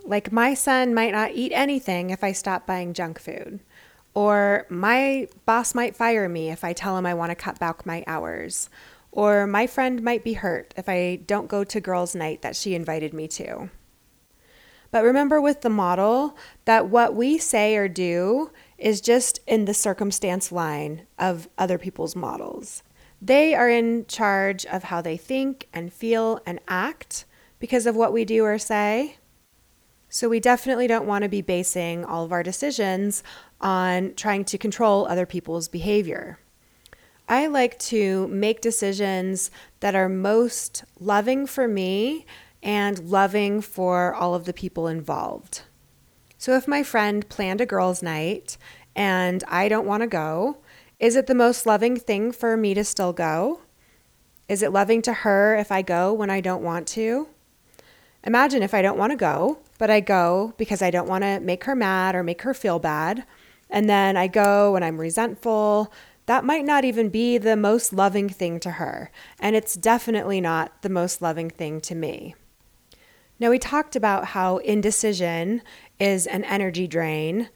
Like, 0.06 0.32
my 0.32 0.54
son 0.54 0.94
might 0.94 1.12
not 1.12 1.32
eat 1.34 1.52
anything 1.54 2.12
if 2.12 2.24
I 2.24 2.32
stop 2.32 2.66
buying 2.66 2.94
junk 2.94 3.20
food. 3.20 3.60
Or 4.18 4.66
my 4.68 5.28
boss 5.46 5.76
might 5.76 5.96
fire 5.96 6.28
me 6.28 6.50
if 6.50 6.64
I 6.64 6.74
tell 6.74 6.98
him 6.98 7.06
I 7.06 7.14
want 7.14 7.30
to 7.30 7.36
cut 7.36 7.60
back 7.60 7.86
my 7.86 8.04
hours. 8.08 8.68
Or 9.12 9.46
my 9.46 9.68
friend 9.68 10.02
might 10.02 10.24
be 10.24 10.34
hurt 10.34 10.74
if 10.76 10.90
I 10.90 11.18
don't 11.28 11.48
go 11.48 11.64
to 11.64 11.80
girls' 11.80 12.16
night 12.16 12.42
that 12.42 12.56
she 12.56 12.74
invited 12.74 13.14
me 13.14 13.28
to. 13.28 13.70
But 14.90 15.04
remember 15.04 15.40
with 15.40 15.62
the 15.62 15.70
model 15.70 16.36
that 16.66 16.90
what 16.90 17.14
we 17.14 17.38
say 17.38 17.76
or 17.76 17.88
do 17.88 18.50
is 18.80 19.02
just 19.02 19.40
in 19.46 19.66
the 19.66 19.74
circumstance 19.76 20.52
line 20.52 21.06
of 21.20 21.48
other 21.56 21.78
people's 21.78 22.16
models. 22.16 22.82
They 23.22 23.54
are 23.54 23.70
in 23.70 24.08
charge 24.08 24.66
of 24.66 24.86
how 24.86 25.00
they 25.00 25.18
think 25.18 25.68
and 25.72 25.94
feel 25.94 26.42
and 26.44 26.60
act 26.68 27.26
because 27.60 27.86
of 27.86 27.96
what 27.96 28.14
we 28.14 28.26
do 28.26 28.46
or 28.46 28.58
say. 28.58 29.18
So 30.10 30.30
we 30.30 30.40
definitely 30.40 30.88
don't 30.88 31.06
want 31.06 31.24
to 31.24 31.30
be 31.30 31.42
basing 31.42 32.06
all 32.06 32.24
of 32.24 32.32
our 32.32 32.42
decisions 32.42 33.24
on 33.62 34.14
trying 34.16 34.46
to 34.46 34.58
control 34.58 35.06
other 35.08 35.26
people's 35.26 35.68
behavior. 35.68 36.40
I 37.30 37.48
like 37.48 37.78
to 37.80 38.28
make 38.30 38.62
decisions 38.62 39.52
that 39.82 39.96
are 39.96 40.08
most 40.08 40.84
loving 41.00 41.46
for 41.46 41.68
me 41.68 42.26
and 42.64 43.00
loving 43.00 43.62
for 43.62 44.14
all 44.14 44.34
of 44.34 44.46
the 44.46 44.54
people 44.54 44.88
involved. 44.88 45.62
So 46.38 46.56
if 46.56 46.68
my 46.68 46.84
friend 46.84 47.28
planned 47.28 47.62
a 47.62 47.66
girls' 47.66 48.04
night 48.04 48.58
and 48.96 49.44
I 49.48 49.68
don't 49.68 49.88
want 49.88 50.02
to 50.02 50.08
go, 50.08 50.58
is 51.00 51.16
it 51.16 51.28
the 51.28 51.36
most 51.36 51.66
loving 51.66 51.98
thing 51.98 52.32
for 52.32 52.56
me 52.56 52.74
to 52.74 52.84
still 52.84 53.14
go? 53.14 53.62
Is 54.48 54.64
it 54.64 54.72
loving 54.72 55.02
to 55.04 55.14
her 55.14 55.56
if 55.58 55.72
I 55.72 55.82
go 55.82 56.14
when 56.14 56.30
I 56.30 56.42
don't 56.42 56.64
want 56.64 56.88
to? 56.90 57.28
Imagine 58.24 58.64
if 58.64 58.74
I 58.74 58.82
don't 58.82 58.98
want 58.98 59.12
to 59.12 59.18
go, 59.18 59.60
but 59.78 59.90
I 59.90 60.00
go 60.00 60.54
because 60.58 60.82
I 60.82 60.92
don't 60.92 61.08
want 61.08 61.24
to 61.24 61.40
make 61.40 61.66
her 61.66 61.76
mad 61.76 62.16
or 62.16 62.24
make 62.24 62.42
her 62.44 62.54
feel 62.54 62.80
bad. 62.80 63.26
And 63.70 63.90
then 63.90 64.16
I 64.18 64.28
go 64.28 64.76
and 64.76 64.84
I'm 64.86 65.00
resentful. 65.00 65.92
That 66.28 66.46
might 66.46 66.66
not 66.66 66.84
even 66.84 67.10
be 67.10 67.38
the 67.38 67.56
most 67.56 67.94
loving 67.94 68.28
thing 68.28 68.60
to 68.60 68.72
her, 68.72 69.12
and 69.40 69.56
it's 69.56 69.76
definitely 69.76 70.42
not 70.42 70.82
the 70.82 70.90
most 70.90 71.22
loving 71.22 71.50
thing 71.50 71.80
to 71.82 71.96
me. 71.96 72.36
Now, 73.40 73.50
we 73.50 73.60
talked 73.60 73.96
about 73.96 74.26
how 74.26 74.58
indecision 74.58 75.62
is 76.00 76.28
an 76.28 76.44
energy 76.44 76.86
drain, 76.86 77.50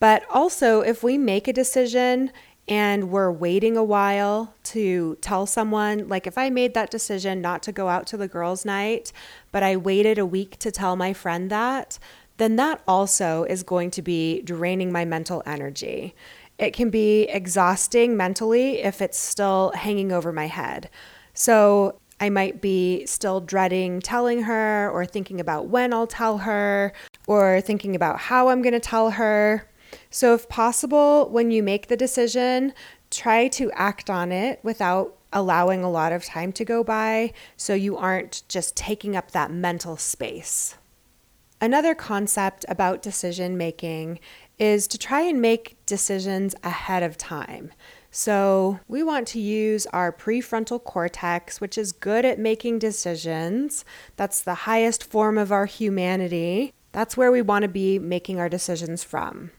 but 0.00 0.24
also 0.30 0.80
if 0.80 1.02
we 1.02 1.18
make 1.18 1.48
a 1.48 1.52
decision 1.52 2.30
and 2.66 3.10
we're 3.10 3.30
waiting 3.30 3.76
a 3.76 3.84
while 3.84 4.54
to 4.62 5.18
tell 5.20 5.44
someone, 5.44 6.08
like 6.08 6.26
if 6.26 6.38
I 6.38 6.48
made 6.48 6.72
that 6.74 6.90
decision 6.90 7.42
not 7.42 7.62
to 7.64 7.72
go 7.72 7.88
out 7.88 8.06
to 8.06 8.16
the 8.16 8.28
girls' 8.28 8.64
night, 8.64 9.12
but 9.52 9.62
I 9.62 9.76
waited 9.76 10.18
a 10.18 10.24
week 10.24 10.58
to 10.60 10.70
tell 10.70 10.96
my 10.96 11.12
friend 11.12 11.50
that, 11.50 11.98
then 12.36 12.56
that 12.56 12.82
also 12.86 13.44
is 13.44 13.62
going 13.62 13.90
to 13.92 14.02
be 14.02 14.42
draining 14.42 14.90
my 14.90 15.04
mental 15.04 15.42
energy. 15.46 16.14
It 16.58 16.72
can 16.72 16.90
be 16.90 17.24
exhausting 17.24 18.16
mentally 18.16 18.80
if 18.80 19.00
it's 19.00 19.18
still 19.18 19.72
hanging 19.74 20.12
over 20.12 20.32
my 20.32 20.46
head. 20.46 20.90
So 21.32 21.98
I 22.20 22.30
might 22.30 22.60
be 22.60 23.06
still 23.06 23.40
dreading 23.40 24.00
telling 24.00 24.42
her, 24.42 24.90
or 24.90 25.04
thinking 25.04 25.40
about 25.40 25.66
when 25.66 25.92
I'll 25.92 26.06
tell 26.06 26.38
her, 26.38 26.92
or 27.26 27.60
thinking 27.60 27.96
about 27.96 28.18
how 28.18 28.48
I'm 28.48 28.62
going 28.62 28.72
to 28.72 28.80
tell 28.80 29.10
her. 29.10 29.68
So, 30.10 30.34
if 30.34 30.48
possible, 30.48 31.28
when 31.30 31.50
you 31.50 31.62
make 31.62 31.88
the 31.88 31.96
decision, 31.96 32.72
try 33.10 33.48
to 33.48 33.70
act 33.72 34.10
on 34.10 34.32
it 34.32 34.60
without 34.62 35.16
allowing 35.32 35.82
a 35.84 35.90
lot 35.90 36.12
of 36.12 36.24
time 36.24 36.52
to 36.52 36.64
go 36.64 36.84
by 36.84 37.32
so 37.56 37.74
you 37.74 37.96
aren't 37.96 38.42
just 38.48 38.76
taking 38.76 39.16
up 39.16 39.32
that 39.32 39.50
mental 39.50 39.96
space. 39.96 40.76
Another 41.60 41.94
concept 41.94 42.64
about 42.68 43.02
decision 43.02 43.56
making 43.56 44.18
is 44.58 44.86
to 44.88 44.98
try 44.98 45.22
and 45.22 45.40
make 45.40 45.76
decisions 45.86 46.54
ahead 46.62 47.02
of 47.02 47.16
time. 47.16 47.72
So, 48.10 48.78
we 48.86 49.02
want 49.02 49.26
to 49.28 49.40
use 49.40 49.86
our 49.86 50.12
prefrontal 50.12 50.82
cortex, 50.82 51.60
which 51.60 51.76
is 51.76 51.90
good 51.90 52.24
at 52.24 52.38
making 52.38 52.78
decisions. 52.78 53.84
That's 54.14 54.40
the 54.40 54.54
highest 54.54 55.02
form 55.02 55.36
of 55.36 55.50
our 55.50 55.66
humanity. 55.66 56.72
That's 56.92 57.16
where 57.16 57.32
we 57.32 57.42
want 57.42 57.64
to 57.64 57.68
be 57.68 57.98
making 57.98 58.38
our 58.38 58.48
decisions 58.48 59.02
from. 59.02 59.50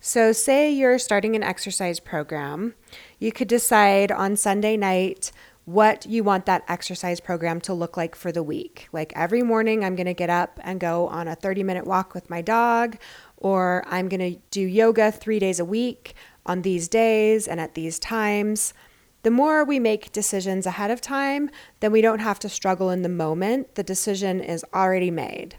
So, 0.00 0.32
say 0.32 0.70
you're 0.70 0.98
starting 0.98 1.34
an 1.34 1.42
exercise 1.42 1.98
program, 1.98 2.74
you 3.18 3.32
could 3.32 3.48
decide 3.48 4.12
on 4.12 4.36
Sunday 4.36 4.76
night 4.76 5.32
what 5.68 6.06
you 6.06 6.24
want 6.24 6.46
that 6.46 6.64
exercise 6.66 7.20
program 7.20 7.60
to 7.60 7.74
look 7.74 7.94
like 7.94 8.14
for 8.14 8.32
the 8.32 8.42
week. 8.42 8.88
Like 8.90 9.12
every 9.14 9.42
morning, 9.42 9.84
I'm 9.84 9.96
going 9.96 10.06
to 10.06 10.14
get 10.14 10.30
up 10.30 10.58
and 10.62 10.80
go 10.80 11.08
on 11.08 11.28
a 11.28 11.34
30 11.34 11.62
minute 11.62 11.86
walk 11.86 12.14
with 12.14 12.30
my 12.30 12.40
dog, 12.40 12.96
or 13.36 13.84
I'm 13.86 14.08
going 14.08 14.32
to 14.32 14.40
do 14.50 14.62
yoga 14.62 15.12
three 15.12 15.38
days 15.38 15.60
a 15.60 15.66
week 15.66 16.14
on 16.46 16.62
these 16.62 16.88
days 16.88 17.46
and 17.46 17.60
at 17.60 17.74
these 17.74 17.98
times. 17.98 18.72
The 19.24 19.30
more 19.30 19.62
we 19.62 19.78
make 19.78 20.10
decisions 20.10 20.64
ahead 20.64 20.90
of 20.90 21.02
time, 21.02 21.50
then 21.80 21.92
we 21.92 22.00
don't 22.00 22.20
have 22.20 22.38
to 22.38 22.48
struggle 22.48 22.88
in 22.88 23.02
the 23.02 23.10
moment. 23.10 23.74
The 23.74 23.82
decision 23.82 24.40
is 24.40 24.64
already 24.72 25.10
made. 25.10 25.58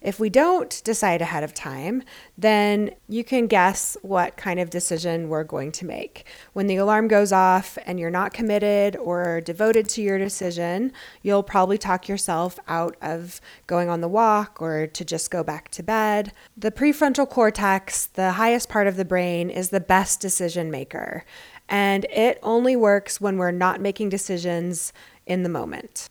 If 0.00 0.18
we 0.18 0.30
don't 0.30 0.80
decide 0.82 1.20
ahead 1.20 1.44
of 1.44 1.52
time, 1.52 2.02
then 2.38 2.90
you 3.06 3.22
can 3.22 3.46
guess 3.46 3.98
what 4.00 4.38
kind 4.38 4.58
of 4.58 4.70
decision 4.70 5.28
we're 5.28 5.44
going 5.44 5.72
to 5.72 5.84
make. 5.84 6.24
When 6.54 6.68
the 6.68 6.76
alarm 6.76 7.06
goes 7.06 7.32
off 7.32 7.76
and 7.84 8.00
you're 8.00 8.08
not 8.08 8.32
committed 8.32 8.96
or 8.96 9.42
devoted 9.42 9.90
to 9.90 10.02
your 10.02 10.16
decision, 10.16 10.92
you'll 11.20 11.42
probably 11.42 11.76
talk 11.76 12.08
yourself 12.08 12.58
out 12.66 12.96
of 13.02 13.42
going 13.66 13.90
on 13.90 14.00
the 14.00 14.08
walk 14.08 14.62
or 14.62 14.86
to 14.86 15.04
just 15.04 15.30
go 15.30 15.44
back 15.44 15.68
to 15.72 15.82
bed. 15.82 16.32
The 16.56 16.70
prefrontal 16.70 17.28
cortex, 17.28 18.06
the 18.06 18.32
highest 18.32 18.70
part 18.70 18.86
of 18.86 18.96
the 18.96 19.04
brain, 19.04 19.50
is 19.50 19.68
the 19.68 19.80
best 19.80 20.20
decision 20.20 20.70
maker, 20.70 21.24
and 21.68 22.04
it 22.06 22.38
only 22.42 22.74
works 22.74 23.20
when 23.20 23.36
we're 23.36 23.50
not 23.50 23.80
making 23.80 24.08
decisions 24.08 24.92
in 25.26 25.42
the 25.42 25.48
moment. 25.48 26.08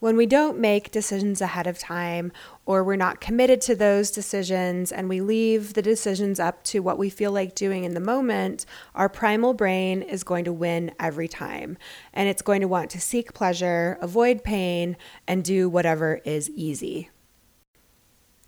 When 0.00 0.16
we 0.16 0.24
don't 0.24 0.58
make 0.58 0.90
decisions 0.90 1.42
ahead 1.42 1.66
of 1.66 1.78
time 1.78 2.32
or 2.64 2.82
we're 2.82 2.96
not 2.96 3.20
committed 3.20 3.60
to 3.62 3.74
those 3.74 4.10
decisions 4.10 4.90
and 4.90 5.10
we 5.10 5.20
leave 5.20 5.74
the 5.74 5.82
decisions 5.82 6.40
up 6.40 6.64
to 6.64 6.80
what 6.80 6.96
we 6.96 7.10
feel 7.10 7.32
like 7.32 7.54
doing 7.54 7.84
in 7.84 7.92
the 7.92 8.00
moment, 8.00 8.64
our 8.94 9.10
primal 9.10 9.52
brain 9.52 10.00
is 10.00 10.24
going 10.24 10.46
to 10.46 10.54
win 10.54 10.90
every 10.98 11.28
time. 11.28 11.76
And 12.14 12.30
it's 12.30 12.40
going 12.40 12.62
to 12.62 12.68
want 12.68 12.88
to 12.92 13.00
seek 13.00 13.34
pleasure, 13.34 13.98
avoid 14.00 14.42
pain, 14.42 14.96
and 15.28 15.44
do 15.44 15.68
whatever 15.68 16.22
is 16.24 16.48
easy. 16.48 17.10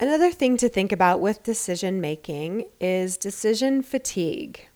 Another 0.00 0.32
thing 0.32 0.56
to 0.56 0.71
think 0.71 0.90
about 0.90 1.21
with 1.21 1.42
decision 1.42 2.00
making 2.00 2.64
is 2.80 3.18
decision 3.18 3.82
fatigue. 3.82 4.68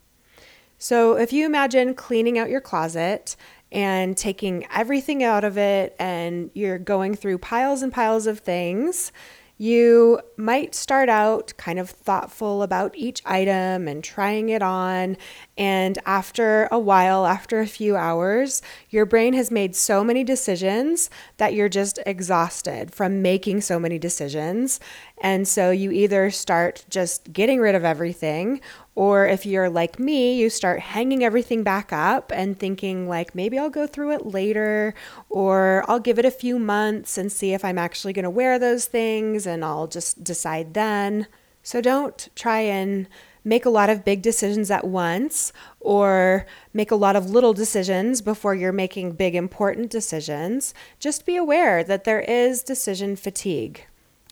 So, 0.79 1.17
if 1.17 1.33
you 1.33 1.47
imagine 1.47 1.95
cleaning 1.95 2.39
out 2.39 2.51
your 2.51 2.61
closet 2.61 3.35
and 3.73 4.17
taking 4.17 4.67
everything 4.75 5.23
out 5.23 5.45
of 5.45 5.59
it 5.59 5.95
and 5.99 6.51
you're 6.55 6.79
going 6.79 7.15
through 7.15 7.39
piles 7.39 7.83
and 7.83 7.93
piles 7.93 8.27
of 8.27 8.41
things, 8.41 9.13
you 9.59 10.21
might 10.37 10.75
start 10.75 11.09
out 11.09 11.55
kind 11.57 11.79
of 11.79 11.89
thoughtful 11.89 12.63
about 12.63 12.95
each 12.97 13.23
item 13.25 13.89
and 13.89 14.05
trying 14.05 14.51
it 14.51 14.63
on. 14.63 15.17
And 15.59 15.99
after 16.05 16.69
a 16.71 16.79
while, 16.79 17.25
after 17.25 17.61
a 17.61 17.67
few 17.67 17.97
hours, 17.97 18.61
your 18.91 19.07
brain 19.07 19.33
has 19.33 19.51
made 19.51 19.75
so 19.75 20.05
many 20.05 20.23
decisions 20.23 21.09
that 21.39 21.55
you're 21.55 21.71
just 21.71 21.99
exhausted 22.05 22.93
from 22.95 23.23
making 23.23 23.63
so 23.63 23.79
many 23.79 23.99
decisions. 23.99 24.81
And 25.19 25.49
so 25.49 25.71
you 25.71 25.91
either 25.93 26.31
start 26.31 26.85
just 26.91 27.33
getting 27.33 27.59
rid 27.59 27.75
of 27.75 27.87
everything, 27.87 28.61
or 28.95 29.27
if 29.27 29.47
you're 29.47 29.71
like 29.71 29.99
me, 29.99 30.37
you 30.37 30.51
start 30.51 30.81
hanging 30.81 31.25
everything 31.25 31.63
back 31.63 31.91
up 31.91 32.31
and 32.35 32.59
thinking, 32.59 33.09
like, 33.09 33.35
maybe 33.35 33.59
I'll 33.59 33.71
go 33.71 33.87
through 33.87 34.13
it 34.13 34.27
later, 34.27 34.95
or 35.31 35.85
I'll 35.89 36.01
give 36.01 36.19
it 36.19 36.27
a 36.27 36.31
few 36.31 36.59
months 36.59 37.17
and 37.17 37.33
see 37.33 37.55
if 37.55 37.65
I'm 37.65 37.79
actually 37.79 38.13
going 38.13 38.25
to 38.25 38.31
wear 38.31 38.59
those 38.59 38.85
things, 38.85 39.47
and 39.47 39.65
I'll 39.65 39.87
just 39.87 40.23
decide 40.23 40.75
then. 40.75 41.29
So 41.63 41.81
don't 41.81 42.29
try 42.37 42.61
and 42.61 43.09
make 43.47 43.65
a 43.65 43.71
lot 43.71 43.89
of 43.89 44.05
big 44.05 44.23
decisions 44.23 44.73
at 44.73 44.85
once 44.85 45.53
or 45.79 46.45
make 46.75 46.91
a 46.91 46.97
lot 46.97 47.15
of 47.15 47.31
little 47.31 47.55
decisions 47.55 48.21
before 48.21 48.57
you're 48.57 48.73
making 48.73 49.13
big 49.13 49.37
important 49.37 49.89
decisions. 49.89 50.75
Just 50.99 51.25
be 51.25 51.37
aware 51.37 51.85
that 51.85 52.03
there 52.03 52.21
is 52.21 52.65
decision 52.65 53.15
fatigue. 53.15 53.87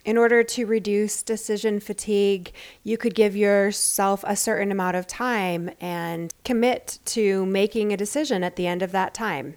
In 0.05 0.19
order 0.19 0.43
to 0.43 0.67
reduce 0.67 1.23
decision 1.23 1.79
fatigue, 1.79 2.53
you 2.83 2.99
could 2.99 3.15
give 3.15 3.37
yourself 3.37 4.25
a 4.27 4.37
certain 4.37 4.73
amount 4.73 4.97
of 4.97 5.07
time 5.07 5.71
and 5.81 6.35
commit 6.45 6.99
to 7.07 7.47
making 7.47 7.93
a 7.93 7.97
decision 7.97 8.43
at 8.43 8.57
the 8.57 8.67
end 8.67 8.83
of 8.83 8.91
that 8.93 9.15
time. 9.15 9.55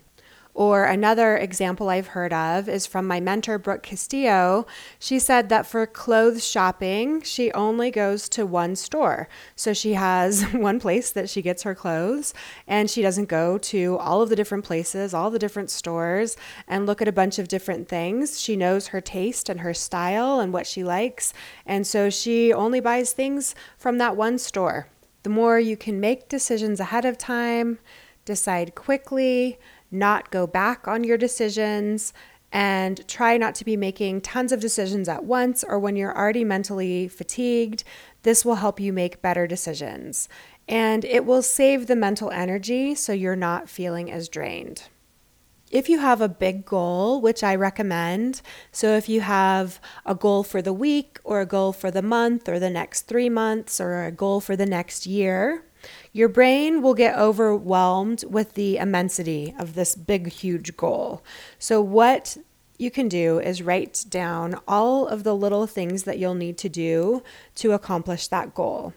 Or 0.58 0.86
another 0.86 1.38
example 1.38 1.88
I've 1.88 2.08
heard 2.08 2.34
of 2.34 2.68
is 2.68 2.88
from 2.88 3.06
my 3.06 3.20
mentor, 3.20 3.60
Brooke 3.60 3.84
Castillo. 3.84 4.66
She 4.98 5.20
said 5.20 5.50
that 5.50 5.68
for 5.68 5.86
clothes 5.86 6.44
shopping, 6.44 7.22
she 7.22 7.52
only 7.52 7.92
goes 7.92 8.28
to 8.30 8.44
one 8.44 8.76
store. 8.76 9.30
So 9.56 9.72
she 9.72 9.94
has 9.94 10.42
one 10.54 10.80
place 10.80 11.12
that 11.12 11.30
she 11.30 11.44
gets 11.44 11.62
her 11.62 11.76
clothes, 11.76 12.34
and 12.68 12.90
she 12.90 13.04
doesn't 13.04 13.30
go 13.30 13.60
to 13.60 14.00
all 14.00 14.24
of 14.24 14.30
the 14.30 14.36
different 14.36 14.66
places, 14.66 15.14
all 15.14 15.30
the 15.30 15.38
different 15.38 15.70
stores, 15.70 16.36
and 16.68 16.88
look 16.88 17.04
at 17.04 17.08
a 17.08 17.12
bunch 17.12 17.38
of 17.38 17.48
different 17.48 17.88
things. 17.88 18.42
She 18.42 18.56
knows 18.56 18.88
her 18.88 19.00
taste 19.00 19.50
and 19.50 19.60
her 19.60 19.76
style 19.76 20.40
and 20.40 20.52
what 20.52 20.66
she 20.66 20.84
likes. 20.84 21.34
And 21.68 21.86
so 21.86 22.10
she 22.10 22.52
only 22.52 22.80
buys 22.80 23.14
things 23.14 23.54
from 23.78 24.00
that 24.00 24.18
one 24.18 24.40
store. 24.40 24.88
The 25.22 25.30
more 25.30 25.60
you 25.60 25.78
can 25.78 26.00
make 26.00 26.28
decisions 26.28 26.80
ahead 26.80 27.06
of 27.06 27.16
time, 27.16 27.78
decide 28.26 28.76
quickly, 28.76 29.60
not 29.92 30.32
go 30.32 30.48
back 30.48 30.88
on 30.88 31.04
your 31.04 31.18
decisions, 31.18 32.14
and 32.52 33.06
try 33.08 33.38
not 33.38 33.56
to 33.56 33.66
be 33.66 33.76
making 33.76 34.22
tons 34.22 34.52
of 34.52 34.60
decisions 34.60 35.10
at 35.10 35.26
once 35.26 35.64
or 35.64 35.78
when 35.78 35.96
you're 35.96 36.18
already 36.18 36.44
mentally 36.44 37.08
fatigued. 37.08 37.84
This 38.24 38.46
will 38.46 38.56
help 38.56 38.80
you 38.80 38.94
make 38.94 39.22
better 39.22 39.48
decisions. 39.48 40.30
And 40.68 41.06
it 41.06 41.26
will 41.26 41.42
save 41.42 41.88
the 41.88 41.96
mental 41.96 42.32
energy 42.32 42.96
so 42.96 43.14
you're 43.14 43.36
not 43.36 43.70
feeling 43.70 44.12
as 44.12 44.30
drained. 44.30 44.84
If 45.70 45.90
you 45.90 46.00
have 46.00 46.22
a 46.22 46.30
big 46.30 46.66
goal, 46.66 47.20
which 47.20 47.44
I 47.44 47.54
recommend, 47.54 48.42
so 48.72 48.96
if 48.96 49.10
you 49.10 49.20
have 49.22 49.82
a 50.06 50.16
goal 50.16 50.44
for 50.44 50.62
the 50.62 50.72
week 50.72 51.20
or 51.26 51.42
a 51.42 51.46
goal 51.46 51.74
for 51.74 51.92
the 51.92 52.02
month 52.02 52.48
or 52.48 52.58
the 52.58 52.70
next 52.70 53.02
three 53.02 53.28
months 53.28 53.82
or 53.82 54.06
a 54.06 54.12
goal 54.12 54.40
for 54.40 54.56
the 54.56 54.66
next 54.66 55.06
year, 55.06 55.66
your 56.18 56.28
brain 56.28 56.82
will 56.82 56.96
get 56.96 57.16
overwhelmed 57.16 58.24
with 58.28 58.56
the 58.56 58.78
immensity 58.78 59.54
of 59.60 59.76
this 59.76 59.94
big, 59.96 60.32
huge 60.32 60.76
goal. 60.76 61.24
So, 61.60 61.80
what 61.80 62.38
you 62.80 62.90
can 62.90 63.08
do 63.08 63.40
is 63.40 63.62
write 63.62 64.04
down 64.10 64.60
all 64.68 65.08
of 65.08 65.24
the 65.24 65.36
little 65.36 65.68
things 65.68 66.04
that 66.04 66.18
you'll 66.18 66.34
need 66.34 66.58
to 66.58 66.70
do 66.70 67.22
to 67.56 67.74
accomplish 67.74 68.28
that 68.30 68.56
goal. 68.56 68.96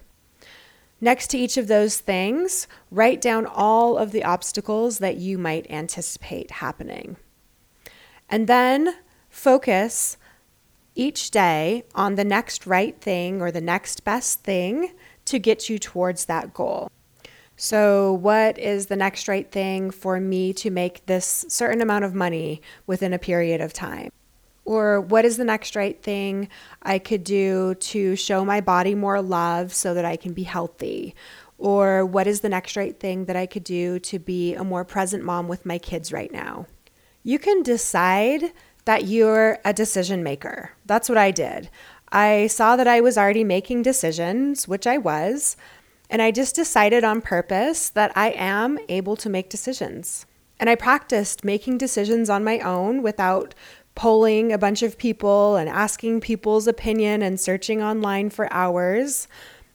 Next 0.98 1.28
to 1.28 1.38
each 1.38 1.58
of 1.58 1.66
those 1.66 1.98
things, 1.98 2.66
write 2.90 3.20
down 3.20 3.44
all 3.44 3.98
of 3.98 4.12
the 4.12 4.24
obstacles 4.24 4.98
that 4.98 5.16
you 5.18 5.36
might 5.36 5.70
anticipate 5.70 6.50
happening. 6.52 7.16
And 8.30 8.46
then 8.46 8.96
focus 9.28 10.16
each 10.94 11.30
day 11.30 11.84
on 11.94 12.14
the 12.14 12.24
next 12.24 12.66
right 12.66 12.98
thing 12.98 13.42
or 13.42 13.50
the 13.50 13.60
next 13.60 14.04
best 14.04 14.40
thing 14.42 14.92
to 15.26 15.38
get 15.38 15.68
you 15.68 15.78
towards 15.78 16.24
that 16.24 16.54
goal. 16.54 16.90
So, 17.62 18.14
what 18.14 18.59
is 18.59 18.87
the 18.87 18.97
next 18.97 19.29
right 19.29 19.49
thing 19.52 19.90
for 19.90 20.19
me 20.19 20.55
to 20.55 20.71
make 20.71 21.05
this 21.05 21.45
certain 21.50 21.83
amount 21.83 22.07
of 22.07 22.14
money 22.14 22.62
within 22.87 23.12
a 23.12 23.19
period 23.19 23.61
of 23.61 23.75
time? 23.75 24.11
Or 24.64 25.02
what 25.02 25.26
is 25.26 25.37
the 25.37 25.45
next 25.45 25.76
right 25.76 26.02
thing 26.02 26.49
I 26.83 26.99
could 26.99 27.23
do 27.23 27.75
to 27.75 28.17
show 28.17 28.47
my 28.47 28.62
body 28.62 28.95
more 28.95 29.21
love 29.21 29.75
so 29.75 29.93
that 29.93 30.07
I 30.07 30.17
can 30.17 30.33
be 30.33 30.45
healthy? 30.45 31.14
Or 31.59 32.07
what 32.07 32.26
is 32.26 32.40
the 32.40 32.49
next 32.49 32.79
right 32.79 32.99
thing 32.99 33.26
that 33.26 33.37
I 33.37 33.45
could 33.45 33.64
do 33.64 33.99
to 33.99 34.19
be 34.19 34.55
a 34.55 34.64
more 34.64 34.83
present 34.83 35.23
mom 35.23 35.47
with 35.47 35.67
my 35.67 35.76
kids 35.76 36.14
right 36.14 36.33
now? 36.33 36.64
You 37.23 37.38
can 37.38 37.62
decide 37.62 38.55
that 38.87 39.05
you're 39.05 39.59
a 39.67 39.75
decision 39.75 40.23
maker. 40.23 40.73
That's 40.87 41.11
what 41.11 41.19
I 41.19 41.31
did. 41.31 41.69
I 42.11 42.47
saw 42.47 42.76
that 42.76 42.88
I 42.88 43.02
was 43.02 43.19
already 43.19 43.45
making 43.45 43.83
decisions, 43.83 44.67
which 44.67 44.87
I 44.87 44.97
was, 44.97 45.59
and 46.11 46.21
I 46.21 46.33
just 46.33 46.57
decided 46.57 47.05
on 47.05 47.23
purpose 47.23 47.88
that 47.90 48.12
I 48.17 48.31
am 48.31 48.79
able 48.88 49.17
to 49.17 49.31
make 49.31 49.49
decisions. 49.49 50.26
And 50.59 50.69
I 50.69 50.75
practiced 50.75 51.45
making 51.45 51.79
decisions 51.79 52.29
on 52.29 52.45
my 52.45 52.59
own 52.59 53.00
without 53.00 53.55
polling 53.95 54.52
a 54.52 54.59
bunch 54.59 54.83
of 54.83 54.99
people 54.99 55.57
and 55.57 55.68
asking 55.68 56.20
people's 56.20 56.66
opinion 56.66 57.23
and 57.23 57.40
searching 57.40 57.81
online 57.81 58.29
for 58.29 58.53
hours. 58.53 59.29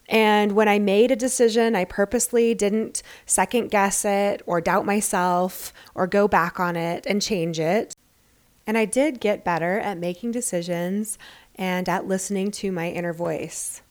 And 0.10 0.52
when 0.52 0.68
I 0.68 0.78
made 0.78 1.10
a 1.10 1.16
decision, 1.16 1.76
I 1.76 1.86
purposely 1.86 2.54
didn't 2.54 3.02
second 3.26 3.72
guess 3.72 4.04
it 4.06 4.42
or 4.46 4.62
doubt 4.62 4.86
myself 4.86 5.74
or 5.96 6.06
go 6.06 6.28
back 6.28 6.60
on 6.60 6.76
it 6.76 7.06
and 7.08 7.22
change 7.22 7.60
it. 7.60 7.96
And 8.68 8.78
I 8.78 8.86
did 8.86 9.20
get 9.20 9.46
better 9.46 9.80
at 9.80 9.98
making 9.98 10.32
decisions 10.32 11.18
and 11.56 11.88
at 11.88 12.08
listening 12.08 12.52
to 12.52 12.72
my 12.72 12.90
inner 12.90 13.14
voice. 13.14 13.82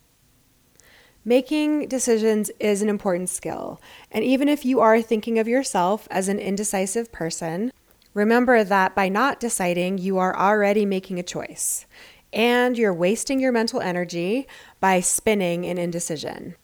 Making 1.26 1.88
decisions 1.88 2.50
is 2.60 2.82
an 2.82 2.90
important 2.90 3.30
skill, 3.30 3.80
and 4.12 4.22
even 4.22 4.46
if 4.46 4.62
you 4.66 4.80
are 4.80 5.00
thinking 5.00 5.38
of 5.38 5.48
yourself 5.48 6.06
as 6.10 6.28
an 6.28 6.38
indecisive 6.38 7.10
person, 7.12 7.72
remember 8.12 8.62
that 8.62 8.94
by 8.94 9.08
not 9.08 9.40
deciding, 9.40 9.96
you 9.96 10.18
are 10.18 10.37
already 10.37 10.84
making 10.84 11.18
a 11.18 11.22
choice, 11.22 11.87
and 12.30 12.76
you're 12.76 12.92
wasting 12.92 13.40
your 13.40 13.52
mental 13.52 13.80
energy 13.80 14.46
by 14.80 15.00
spinning 15.00 15.64
in 15.64 15.78
indecision. 15.78 16.56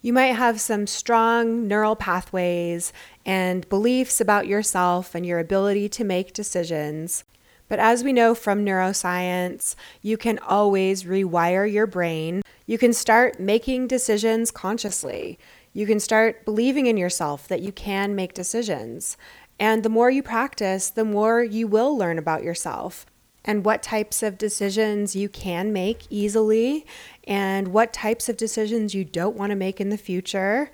You 0.00 0.12
might 0.12 0.36
have 0.36 0.60
some 0.60 0.86
strong 0.86 1.66
neural 1.66 1.96
pathways 1.96 2.92
and 3.26 3.68
beliefs 3.68 4.20
about 4.20 4.46
yourself 4.46 5.16
and 5.16 5.26
your 5.26 5.40
ability 5.40 5.88
to 5.88 6.04
make 6.04 6.32
decisions 6.32 7.24
but 7.68 7.78
as 7.78 8.04
we 8.04 8.12
know 8.12 8.34
from 8.34 8.64
neuroscience, 8.64 9.74
you 10.02 10.16
can 10.16 10.38
always 10.38 11.04
rewire 11.04 11.70
your 11.70 11.86
brain. 11.86 12.42
You 12.66 12.78
can 12.78 12.92
start 12.92 13.38
making 13.38 13.88
decisions 13.88 14.50
consciously. 14.50 15.38
You 15.72 15.86
can 15.86 16.00
start 16.00 16.44
believing 16.44 16.86
in 16.86 16.96
yourself 16.96 17.46
that 17.48 17.60
you 17.60 17.72
can 17.72 18.14
make 18.14 18.32
decisions. 18.32 19.16
And 19.58 19.82
the 19.82 19.88
more 19.88 20.10
you 20.10 20.22
practice, 20.22 20.88
the 20.90 21.04
more 21.04 21.42
you 21.42 21.66
will 21.66 21.96
learn 21.96 22.18
about 22.18 22.42
yourself 22.42 23.06
and 23.44 23.64
what 23.64 23.82
types 23.82 24.22
of 24.22 24.38
decisions 24.38 25.14
you 25.14 25.28
can 25.28 25.72
make 25.72 26.06
easily 26.08 26.86
and 27.24 27.68
what 27.68 27.92
types 27.92 28.28
of 28.28 28.36
decisions 28.36 28.94
you 28.94 29.04
don't 29.04 29.36
want 29.36 29.50
to 29.50 29.56
make 29.56 29.80
in 29.80 29.90
the 29.90 29.98
future. 29.98 30.70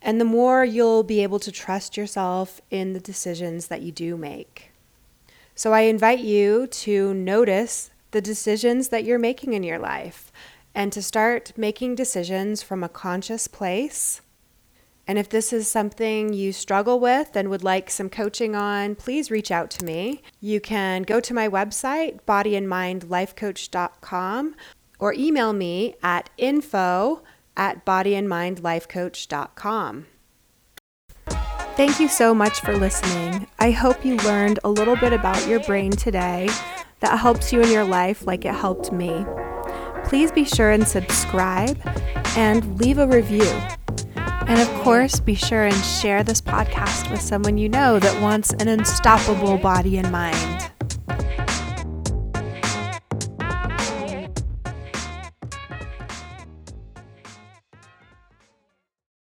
And 0.00 0.20
the 0.20 0.24
more 0.24 0.64
you'll 0.64 1.02
be 1.02 1.22
able 1.22 1.40
to 1.40 1.50
trust 1.50 1.96
yourself 1.96 2.60
in 2.70 2.92
the 2.92 3.00
decisions 3.00 3.66
that 3.66 3.82
you 3.82 3.90
do 3.90 4.16
make. 4.16 4.70
So 5.56 5.72
I 5.72 5.80
invite 5.80 6.20
you 6.20 6.68
to 6.68 7.12
notice 7.14 7.90
the 8.12 8.20
decisions 8.20 8.88
that 8.88 9.04
you're 9.04 9.18
making 9.18 9.54
in 9.54 9.64
your 9.64 9.78
life 9.78 10.30
and 10.76 10.92
to 10.92 11.02
start 11.02 11.52
making 11.56 11.94
decisions 11.94 12.62
from 12.62 12.84
a 12.84 12.88
conscious 12.88 13.48
place. 13.48 14.20
And 15.08 15.18
if 15.18 15.28
this 15.30 15.52
is 15.52 15.68
something 15.68 16.32
you 16.34 16.52
struggle 16.52 17.00
with 17.00 17.34
and 17.34 17.48
would 17.48 17.64
like 17.64 17.90
some 17.90 18.10
coaching 18.10 18.54
on, 18.54 18.94
please 18.94 19.30
reach 19.30 19.50
out 19.50 19.70
to 19.70 19.82
me. 19.84 20.20
You 20.40 20.60
can 20.60 21.04
go 21.04 21.20
to 21.20 21.32
my 21.32 21.48
website, 21.48 22.20
bodyandmindlifecoach.com, 22.26 24.54
or 24.98 25.14
email 25.14 25.54
me 25.54 25.94
at 26.02 26.28
info 26.36 27.22
at 27.56 27.86
bodyandmindlifecoach.com. 27.86 30.06
Thank 31.76 32.00
you 32.00 32.08
so 32.08 32.34
much 32.34 32.60
for 32.60 32.76
listening. 32.76 33.46
I 33.58 33.70
hope 33.70 34.04
you 34.04 34.16
learned 34.18 34.58
a 34.64 34.70
little 34.70 34.96
bit 34.96 35.14
about 35.14 35.46
your 35.46 35.60
brain 35.60 35.92
today 35.92 36.50
that 37.00 37.18
helps 37.18 37.50
you 37.52 37.62
in 37.62 37.70
your 37.70 37.84
life 37.84 38.26
like 38.26 38.44
it 38.44 38.54
helped 38.54 38.92
me. 38.92 39.24
Please 40.06 40.30
be 40.30 40.44
sure 40.44 40.70
and 40.70 40.86
subscribe 40.86 41.78
and 42.36 42.78
leave 42.78 42.98
a 42.98 43.06
review. 43.06 43.50
And 44.48 44.60
of 44.60 44.68
course, 44.82 45.18
be 45.18 45.34
sure 45.34 45.64
and 45.64 45.74
share 45.74 46.22
this 46.22 46.40
podcast 46.40 47.10
with 47.10 47.20
someone 47.20 47.58
you 47.58 47.68
know 47.68 47.98
that 47.98 48.22
wants 48.22 48.52
an 48.52 48.68
unstoppable 48.68 49.58
body 49.58 49.98
and 49.98 50.10
mind. 50.12 50.70